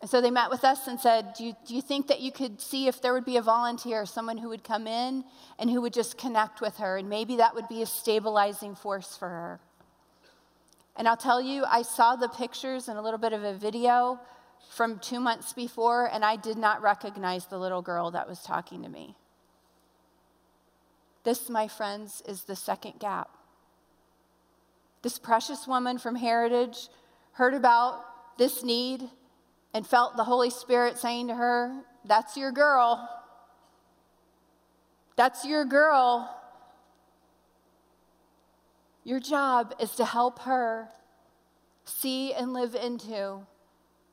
[0.00, 2.30] And so they met with us and said, do you, do you think that you
[2.30, 5.24] could see if there would be a volunteer, someone who would come in
[5.58, 6.98] and who would just connect with her?
[6.98, 9.60] And maybe that would be a stabilizing force for her.
[10.96, 14.18] And I'll tell you, I saw the pictures and a little bit of a video
[14.70, 18.82] from two months before, and I did not recognize the little girl that was talking
[18.82, 19.16] to me.
[21.24, 23.30] This, my friends, is the second gap.
[25.02, 26.88] This precious woman from Heritage
[27.32, 28.02] heard about
[28.38, 29.02] this need
[29.74, 33.08] and felt the Holy Spirit saying to her, That's your girl.
[35.16, 36.35] That's your girl.
[39.06, 40.88] Your job is to help her
[41.84, 43.46] see and live into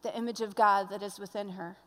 [0.03, 1.77] the image of God that is within her.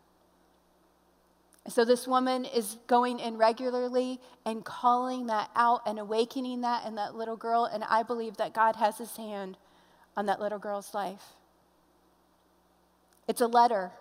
[1.69, 6.97] So this woman is going in regularly and calling that out and awakening that in
[6.97, 7.65] that little girl.
[7.65, 9.57] And I believe that God has his hand
[10.17, 11.35] on that little girl's life.
[13.29, 13.93] It's a letter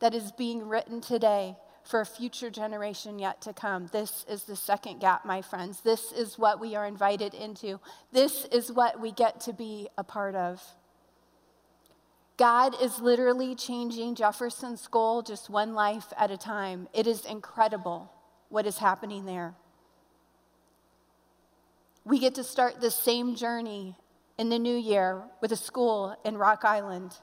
[0.00, 3.88] that is being written today for a future generation yet to come.
[3.92, 5.80] This is the second gap, my friends.
[5.80, 7.78] This is what we are invited into.
[8.10, 10.62] This is what we get to be a part of.
[12.36, 16.88] God is literally changing Jefferson School just one life at a time.
[16.92, 18.10] It is incredible
[18.48, 19.54] what is happening there.
[22.04, 23.96] We get to start the same journey
[24.36, 27.16] in the new year with a school in Rock Island.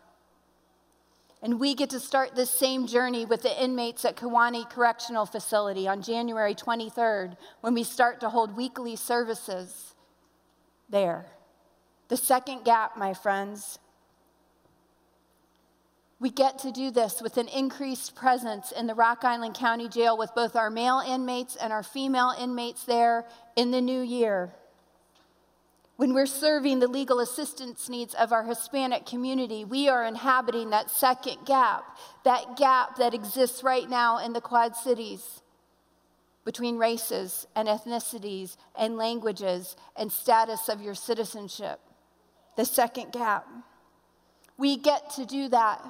[1.44, 5.88] And we get to start this same journey with the inmates at Kewanee Correctional Facility
[5.88, 9.96] on January 23rd when we start to hold weekly services
[10.90, 11.26] there.
[12.10, 13.80] The second gap, my friends.
[16.20, 20.16] We get to do this with an increased presence in the Rock Island County Jail
[20.16, 23.26] with both our male inmates and our female inmates there
[23.56, 24.54] in the new year
[26.02, 30.90] when we're serving the legal assistance needs of our Hispanic community, we are inhabiting that
[30.90, 31.96] second gap,
[32.26, 35.44] that gap that exists right now in the Quad Cities
[36.44, 41.80] between races and ethnicities and languages and status of your citizenship.
[42.58, 43.48] The second gap.
[44.58, 45.86] We get to do that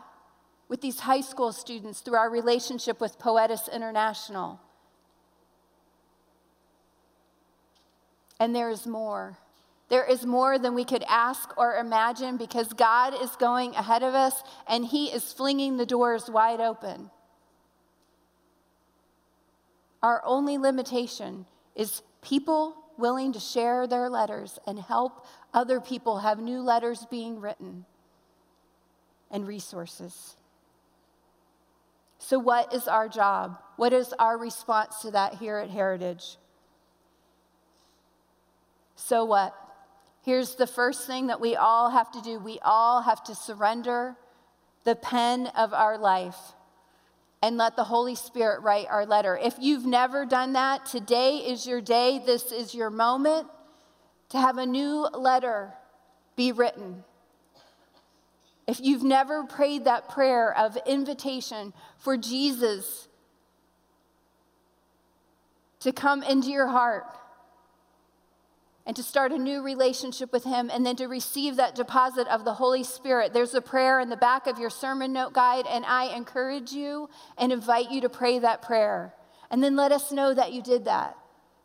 [0.68, 4.60] with these high school students through our relationship with Poetis International.
[8.42, 9.38] And there is more.
[9.92, 14.16] There is more than we could ask or imagine because God is going ahead of
[14.16, 17.12] us and He is flinging the doors wide open.
[20.02, 26.40] Our only limitation is people willing to share their letters and help other people have
[26.40, 27.84] new letters being written
[29.30, 30.38] and resources.
[32.18, 33.58] So, what is our job?
[33.76, 36.38] What is our response to that here at Heritage?
[38.96, 39.54] So, what?
[40.24, 44.16] Here's the first thing that we all have to do we all have to surrender
[44.84, 46.38] the pen of our life
[47.44, 49.36] and let the Holy Spirit write our letter.
[49.36, 52.22] If you've never done that, today is your day.
[52.24, 53.48] This is your moment
[54.30, 55.74] to have a new letter
[56.36, 57.04] be written.
[58.68, 63.08] If you've never prayed that prayer of invitation for Jesus
[65.80, 67.06] to come into your heart,
[68.92, 72.44] and to start a new relationship with Him and then to receive that deposit of
[72.44, 73.32] the Holy Spirit.
[73.32, 77.10] There's a prayer in the back of your sermon note guide, and I encourage you
[77.38, 79.14] and invite you to pray that prayer.
[79.50, 81.16] And then let us know that you did that.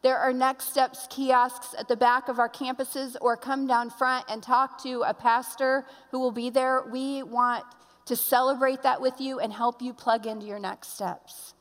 [0.02, 4.26] There are next steps kiosks at the back of our campuses, or come down front
[4.28, 6.84] and talk to a pastor who will be there.
[6.88, 7.64] We want
[8.04, 11.54] to celebrate that with you and help you plug into your next steps.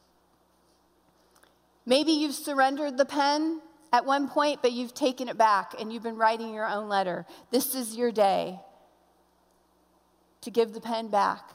[1.87, 3.61] Maybe you've surrendered the pen
[3.95, 7.25] at one point, but you've taken it back and you've been writing your own letter.
[7.49, 8.59] This is your day
[10.41, 11.51] to give the pen back.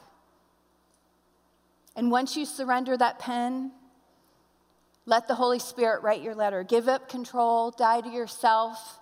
[1.95, 3.71] And once you surrender that pen,
[5.05, 6.63] let the Holy Spirit write your letter.
[6.63, 8.99] Give up control, die to yourself.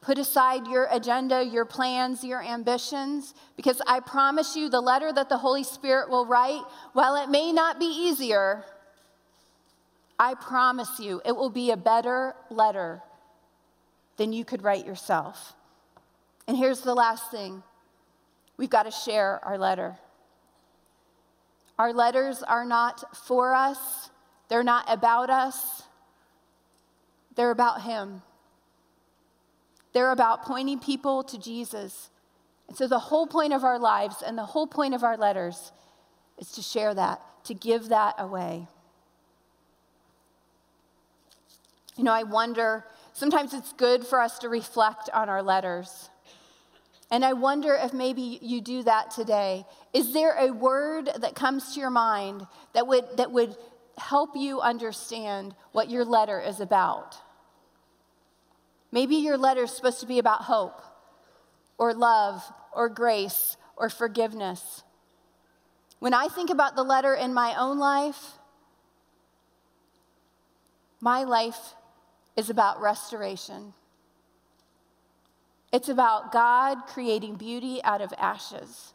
[0.00, 5.28] Put aside your agenda, your plans, your ambitions, because I promise you the letter that
[5.28, 8.64] the Holy Spirit will write, while it may not be easier,
[10.22, 13.02] I promise you, it will be a better letter
[14.18, 15.54] than you could write yourself.
[16.46, 17.64] And here's the last thing
[18.56, 19.96] we've got to share our letter.
[21.76, 24.10] Our letters are not for us,
[24.48, 25.82] they're not about us,
[27.34, 28.22] they're about Him.
[29.92, 32.10] They're about pointing people to Jesus.
[32.68, 35.72] And so, the whole point of our lives and the whole point of our letters
[36.38, 38.68] is to share that, to give that away.
[41.96, 46.08] You know, I wonder, sometimes it's good for us to reflect on our letters.
[47.10, 49.66] And I wonder if maybe you do that today.
[49.92, 53.54] Is there a word that comes to your mind that would, that would
[53.98, 57.16] help you understand what your letter is about?
[58.90, 60.80] Maybe your letter is supposed to be about hope
[61.76, 62.42] or love
[62.74, 64.82] or grace or forgiveness.
[65.98, 68.38] When I think about the letter in my own life,
[71.00, 71.74] my life
[72.36, 73.74] is about restoration.
[75.72, 78.92] It's about God creating beauty out of ashes.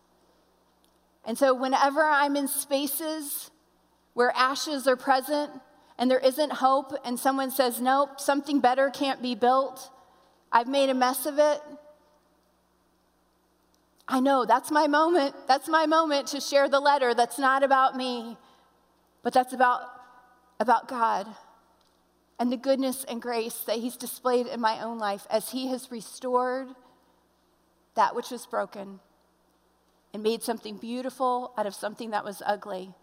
[1.26, 3.52] And so, whenever I'm in spaces
[4.14, 5.52] where ashes are present
[5.98, 9.90] and there isn't hope, and someone says, Nope, something better can't be built,
[10.52, 11.62] I've made a mess of it.
[14.08, 15.36] I know that's my moment.
[15.48, 18.38] That's my moment to share the letter that's not about me,
[19.22, 19.82] but that's about,
[20.60, 21.28] about God
[22.40, 25.92] and the goodness and grace that He's displayed in my own life as He has
[25.92, 26.68] restored
[27.96, 29.00] that which was broken
[30.14, 32.94] and made something beautiful out of something that was ugly.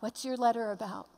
[0.00, 1.08] What's your letter about?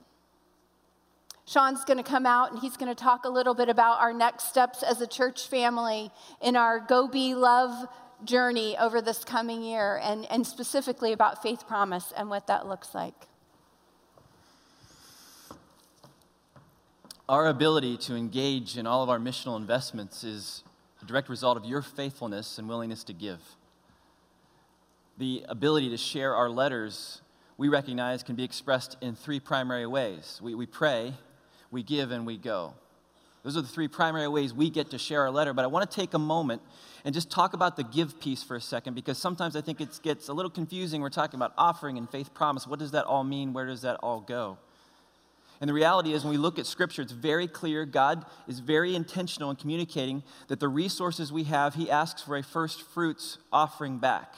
[1.47, 4.15] Sean's going to come out and he's going to talk a little bit about our
[4.15, 6.11] next steps as a church family
[6.41, 7.87] in our Go Be Love
[8.25, 12.95] journey over this coming year, and, and specifically about faith promise and what that looks
[12.95, 13.15] like.
[17.27, 20.63] Our ability to engage in all of our missional investments is
[21.01, 23.41] a direct result of your faithfulness and willingness to give.
[25.17, 27.23] The ability to share our letters,
[27.57, 31.15] we recognize, can be expressed in three primary ways we, we pray,
[31.71, 32.75] we give, and we go.
[33.43, 35.55] Those are the three primary ways we get to share our letter.
[35.55, 36.61] But I want to take a moment
[37.07, 39.99] and just talk about the give piece for a second because sometimes I think it
[40.03, 41.01] gets a little confusing.
[41.01, 42.67] We're talking about offering and faith promise.
[42.67, 43.55] What does that all mean?
[43.55, 44.59] Where does that all go?
[45.61, 47.85] And the reality is, when we look at Scripture, it's very clear.
[47.85, 52.43] God is very intentional in communicating that the resources we have, He asks for a
[52.43, 54.35] first fruits offering back.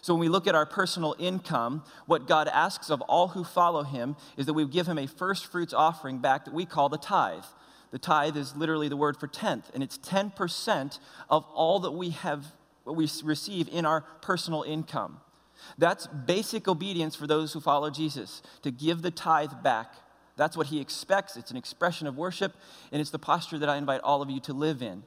[0.00, 3.84] So when we look at our personal income, what God asks of all who follow
[3.84, 6.98] Him is that we give Him a first fruits offering back that we call the
[6.98, 7.44] tithe.
[7.92, 10.98] The tithe is literally the word for tenth, and it's 10%
[11.28, 12.46] of all that we have,
[12.84, 15.20] what we receive in our personal income.
[15.78, 19.94] That's basic obedience for those who follow Jesus, to give the tithe back
[20.36, 21.36] that's what he expects.
[21.36, 22.54] It's an expression of worship,
[22.90, 25.02] and it's the posture that I invite all of you to live in.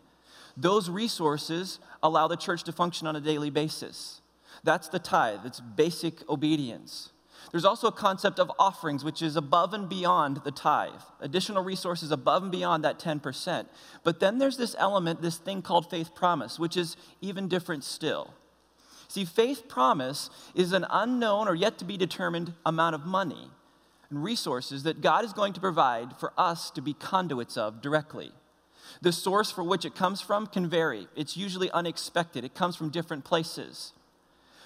[0.57, 4.21] Those resources allow the church to function on a daily basis.
[4.63, 7.11] That's the tithe, it's basic obedience.
[7.51, 12.11] There's also a concept of offerings, which is above and beyond the tithe, additional resources
[12.11, 13.67] above and beyond that 10%.
[14.03, 18.33] But then there's this element, this thing called faith promise, which is even different still.
[19.07, 23.51] See, faith promise is an unknown or yet to be determined amount of money
[24.09, 28.31] and resources that God is going to provide for us to be conduits of directly.
[29.01, 31.07] The source for which it comes from can vary.
[31.15, 33.93] It's usually unexpected, it comes from different places.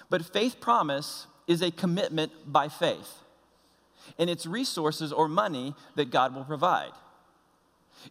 [0.10, 3.20] But faith promise is a commitment by faith,
[4.18, 6.92] and it's resources or money that God will provide.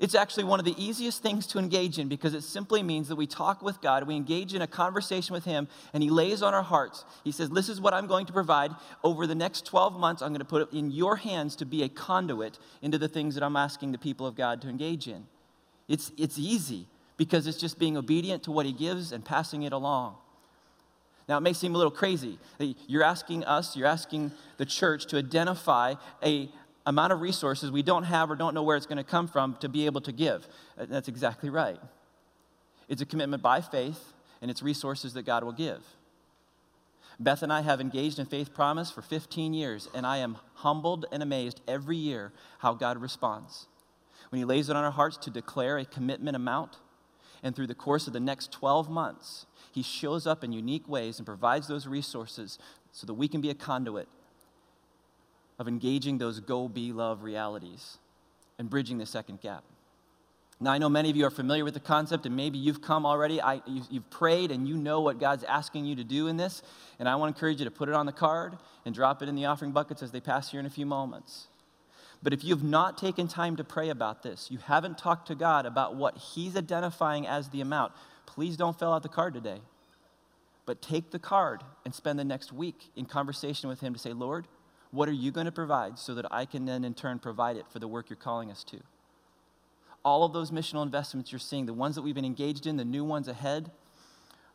[0.01, 3.17] It's actually one of the easiest things to engage in because it simply means that
[3.17, 6.55] we talk with God, we engage in a conversation with Him, and He lays on
[6.55, 7.05] our hearts.
[7.25, 8.73] He says, This is what I'm going to provide.
[9.03, 11.83] Over the next 12 months, I'm going to put it in your hands to be
[11.83, 15.27] a conduit into the things that I'm asking the people of God to engage in.
[15.89, 16.87] It's, it's easy
[17.17, 20.17] because it's just being obedient to what He gives and passing it along.
[21.29, 22.39] Now, it may seem a little crazy.
[22.87, 26.49] You're asking us, you're asking the church to identify a,
[26.89, 29.57] amount of resources we don't have or don't know where it's going to come from
[29.61, 30.49] to be able to give.
[30.79, 31.79] Uh, that's exactly right.
[32.89, 35.83] It's a commitment by faith, and it's resources that God will give.
[37.21, 41.05] Beth and I have engaged in Faith Promise for 15 years, and I am humbled
[41.13, 43.67] and amazed every year how God responds.
[44.31, 46.79] When He lays it on our hearts to declare a commitment amount,
[47.43, 51.19] and through the course of the next 12 months, He shows up in unique ways
[51.19, 52.59] and provides those resources
[52.93, 54.09] so that we can be a conduit
[55.59, 57.99] of engaging those go be love realities
[58.59, 59.65] and bridging the second gap.
[60.61, 63.07] Now, I know many of you are familiar with the concept, and maybe you've come
[63.07, 63.41] already.
[63.41, 66.63] I, you've, you've prayed, and you know what God's asking you to do in this.
[66.99, 69.29] And I want to encourage you to put it on the card and drop it
[69.29, 71.47] in the offering buckets as they pass here in a few moments.
[72.25, 75.37] But if you have not taken time to pray about this, you haven't talked to
[75.37, 77.93] God about what He's identifying as the amount,
[78.27, 79.61] please don't fill out the card today.
[80.67, 84.13] But take the card and spend the next week in conversation with Him to say,
[84.13, 84.49] Lord,
[84.91, 87.67] what are you going to provide so that I can then in turn provide it
[87.71, 88.79] for the work you're calling us to?
[90.05, 92.85] All of those missional investments you're seeing, the ones that we've been engaged in, the
[92.85, 93.71] new ones ahead,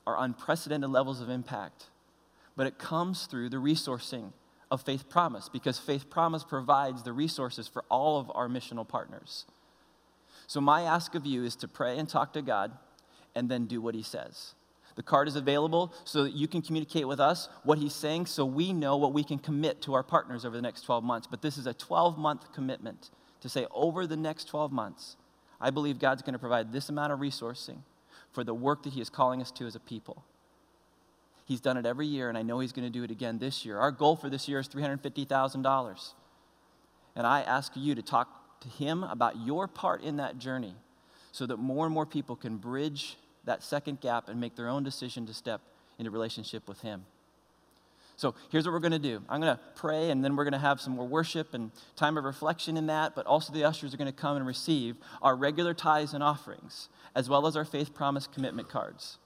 [0.07, 1.85] are unprecedented levels of impact.
[2.55, 4.33] But it comes through the resourcing
[4.71, 9.45] of Faith Promise because Faith Promise provides the resources for all of our missional partners.
[10.47, 12.71] So, my ask of you is to pray and talk to God
[13.35, 14.55] and then do what He says.
[14.95, 18.45] The card is available so that you can communicate with us what He's saying so
[18.45, 21.27] we know what we can commit to our partners over the next 12 months.
[21.29, 23.09] But this is a 12 month commitment
[23.41, 25.17] to say, over the next 12 months,
[25.59, 27.79] I believe God's going to provide this amount of resourcing
[28.31, 30.23] for the work that He is calling us to as a people.
[31.45, 33.65] He's done it every year, and I know He's going to do it again this
[33.65, 33.77] year.
[33.77, 36.13] Our goal for this year is $350,000.
[37.15, 40.75] And I ask you to talk to Him about your part in that journey
[41.31, 44.83] so that more and more people can bridge that second gap and make their own
[44.83, 45.61] decision to step
[45.99, 47.05] into relationship with Him.
[48.15, 50.53] So here's what we're going to do I'm going to pray, and then we're going
[50.53, 53.15] to have some more worship and time of reflection in that.
[53.15, 56.89] But also, the ushers are going to come and receive our regular tithes and offerings,
[57.15, 59.17] as well as our faith promise commitment cards.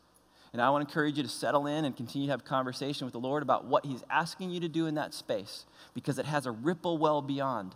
[0.54, 3.12] And I want to encourage you to settle in and continue to have conversation with
[3.12, 6.46] the Lord about what He's asking you to do in that space because it has
[6.46, 7.76] a ripple well beyond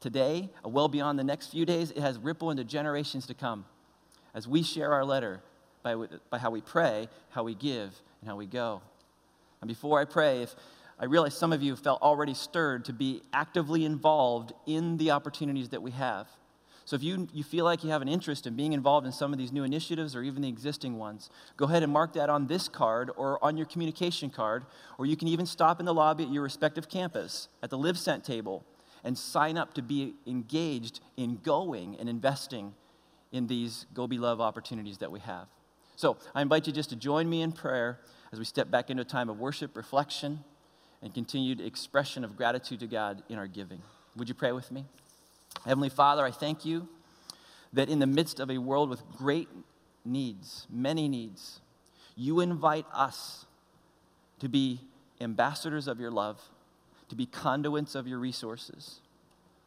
[0.00, 1.90] today, well beyond the next few days.
[1.92, 3.64] It has ripple into generations to come
[4.34, 5.42] as we share our letter
[5.82, 5.96] by,
[6.30, 8.82] by how we pray, how we give, and how we go.
[9.60, 10.54] And before I pray, if
[10.98, 15.70] I realize some of you felt already stirred to be actively involved in the opportunities
[15.70, 16.28] that we have.
[16.84, 19.32] So if you, you feel like you have an interest in being involved in some
[19.32, 22.48] of these new initiatives or even the existing ones, go ahead and mark that on
[22.48, 24.64] this card or on your communication card,
[24.98, 27.96] or you can even stop in the lobby at your respective campus at the Live
[27.96, 28.64] Sent table
[29.04, 32.74] and sign up to be engaged in going and investing
[33.32, 35.46] in these Go Be Love opportunities that we have.
[36.00, 38.00] So I invite you just to join me in prayer
[38.32, 40.42] as we step back into a time of worship, reflection,
[41.02, 43.82] and continued expression of gratitude to God in our giving.
[44.16, 44.86] Would you pray with me?
[45.66, 46.88] Heavenly Father, I thank you
[47.74, 49.50] that in the midst of a world with great
[50.02, 51.60] needs, many needs,
[52.16, 53.44] you invite us
[54.38, 54.80] to be
[55.20, 56.40] ambassadors of your love,
[57.10, 59.00] to be conduits of your resources.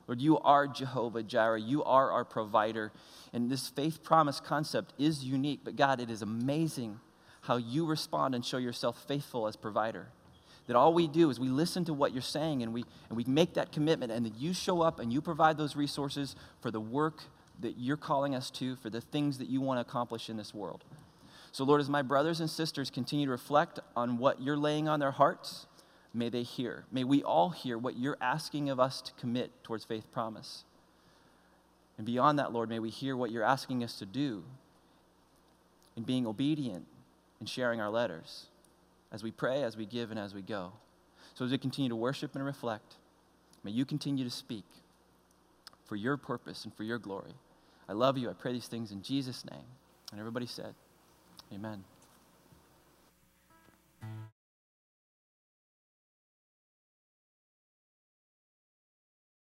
[0.08, 1.62] Lord, you are Jehovah Jireh.
[1.62, 2.91] You are our provider.
[3.32, 6.99] And this faith promise concept is unique, but God, it is amazing
[7.41, 10.08] how you respond and show yourself faithful as provider.
[10.68, 13.26] That all we do is we listen to what you're saying and we, and we
[13.26, 16.80] make that commitment, and that you show up and you provide those resources for the
[16.80, 17.24] work
[17.60, 20.54] that you're calling us to, for the things that you want to accomplish in this
[20.54, 20.84] world.
[21.51, 24.99] So, Lord, as my brothers and sisters continue to reflect on what you're laying on
[24.99, 25.68] their hearts,
[26.14, 26.86] may they hear.
[26.91, 30.64] May we all hear what you're asking of us to commit towards faith promise.
[31.97, 34.43] And beyond that, Lord, may we hear what you're asking us to do
[35.95, 36.86] in being obedient
[37.39, 38.47] and sharing our letters
[39.11, 40.74] as we pray, as we give, and as we go.
[41.36, 42.95] So as we continue to worship and reflect,
[43.64, 44.66] may you continue to speak
[45.86, 47.34] for your purpose and for your glory.
[47.88, 48.30] I love you.
[48.30, 49.66] I pray these things in Jesus' name.
[50.11, 50.74] And everybody said,
[51.53, 51.84] Amen.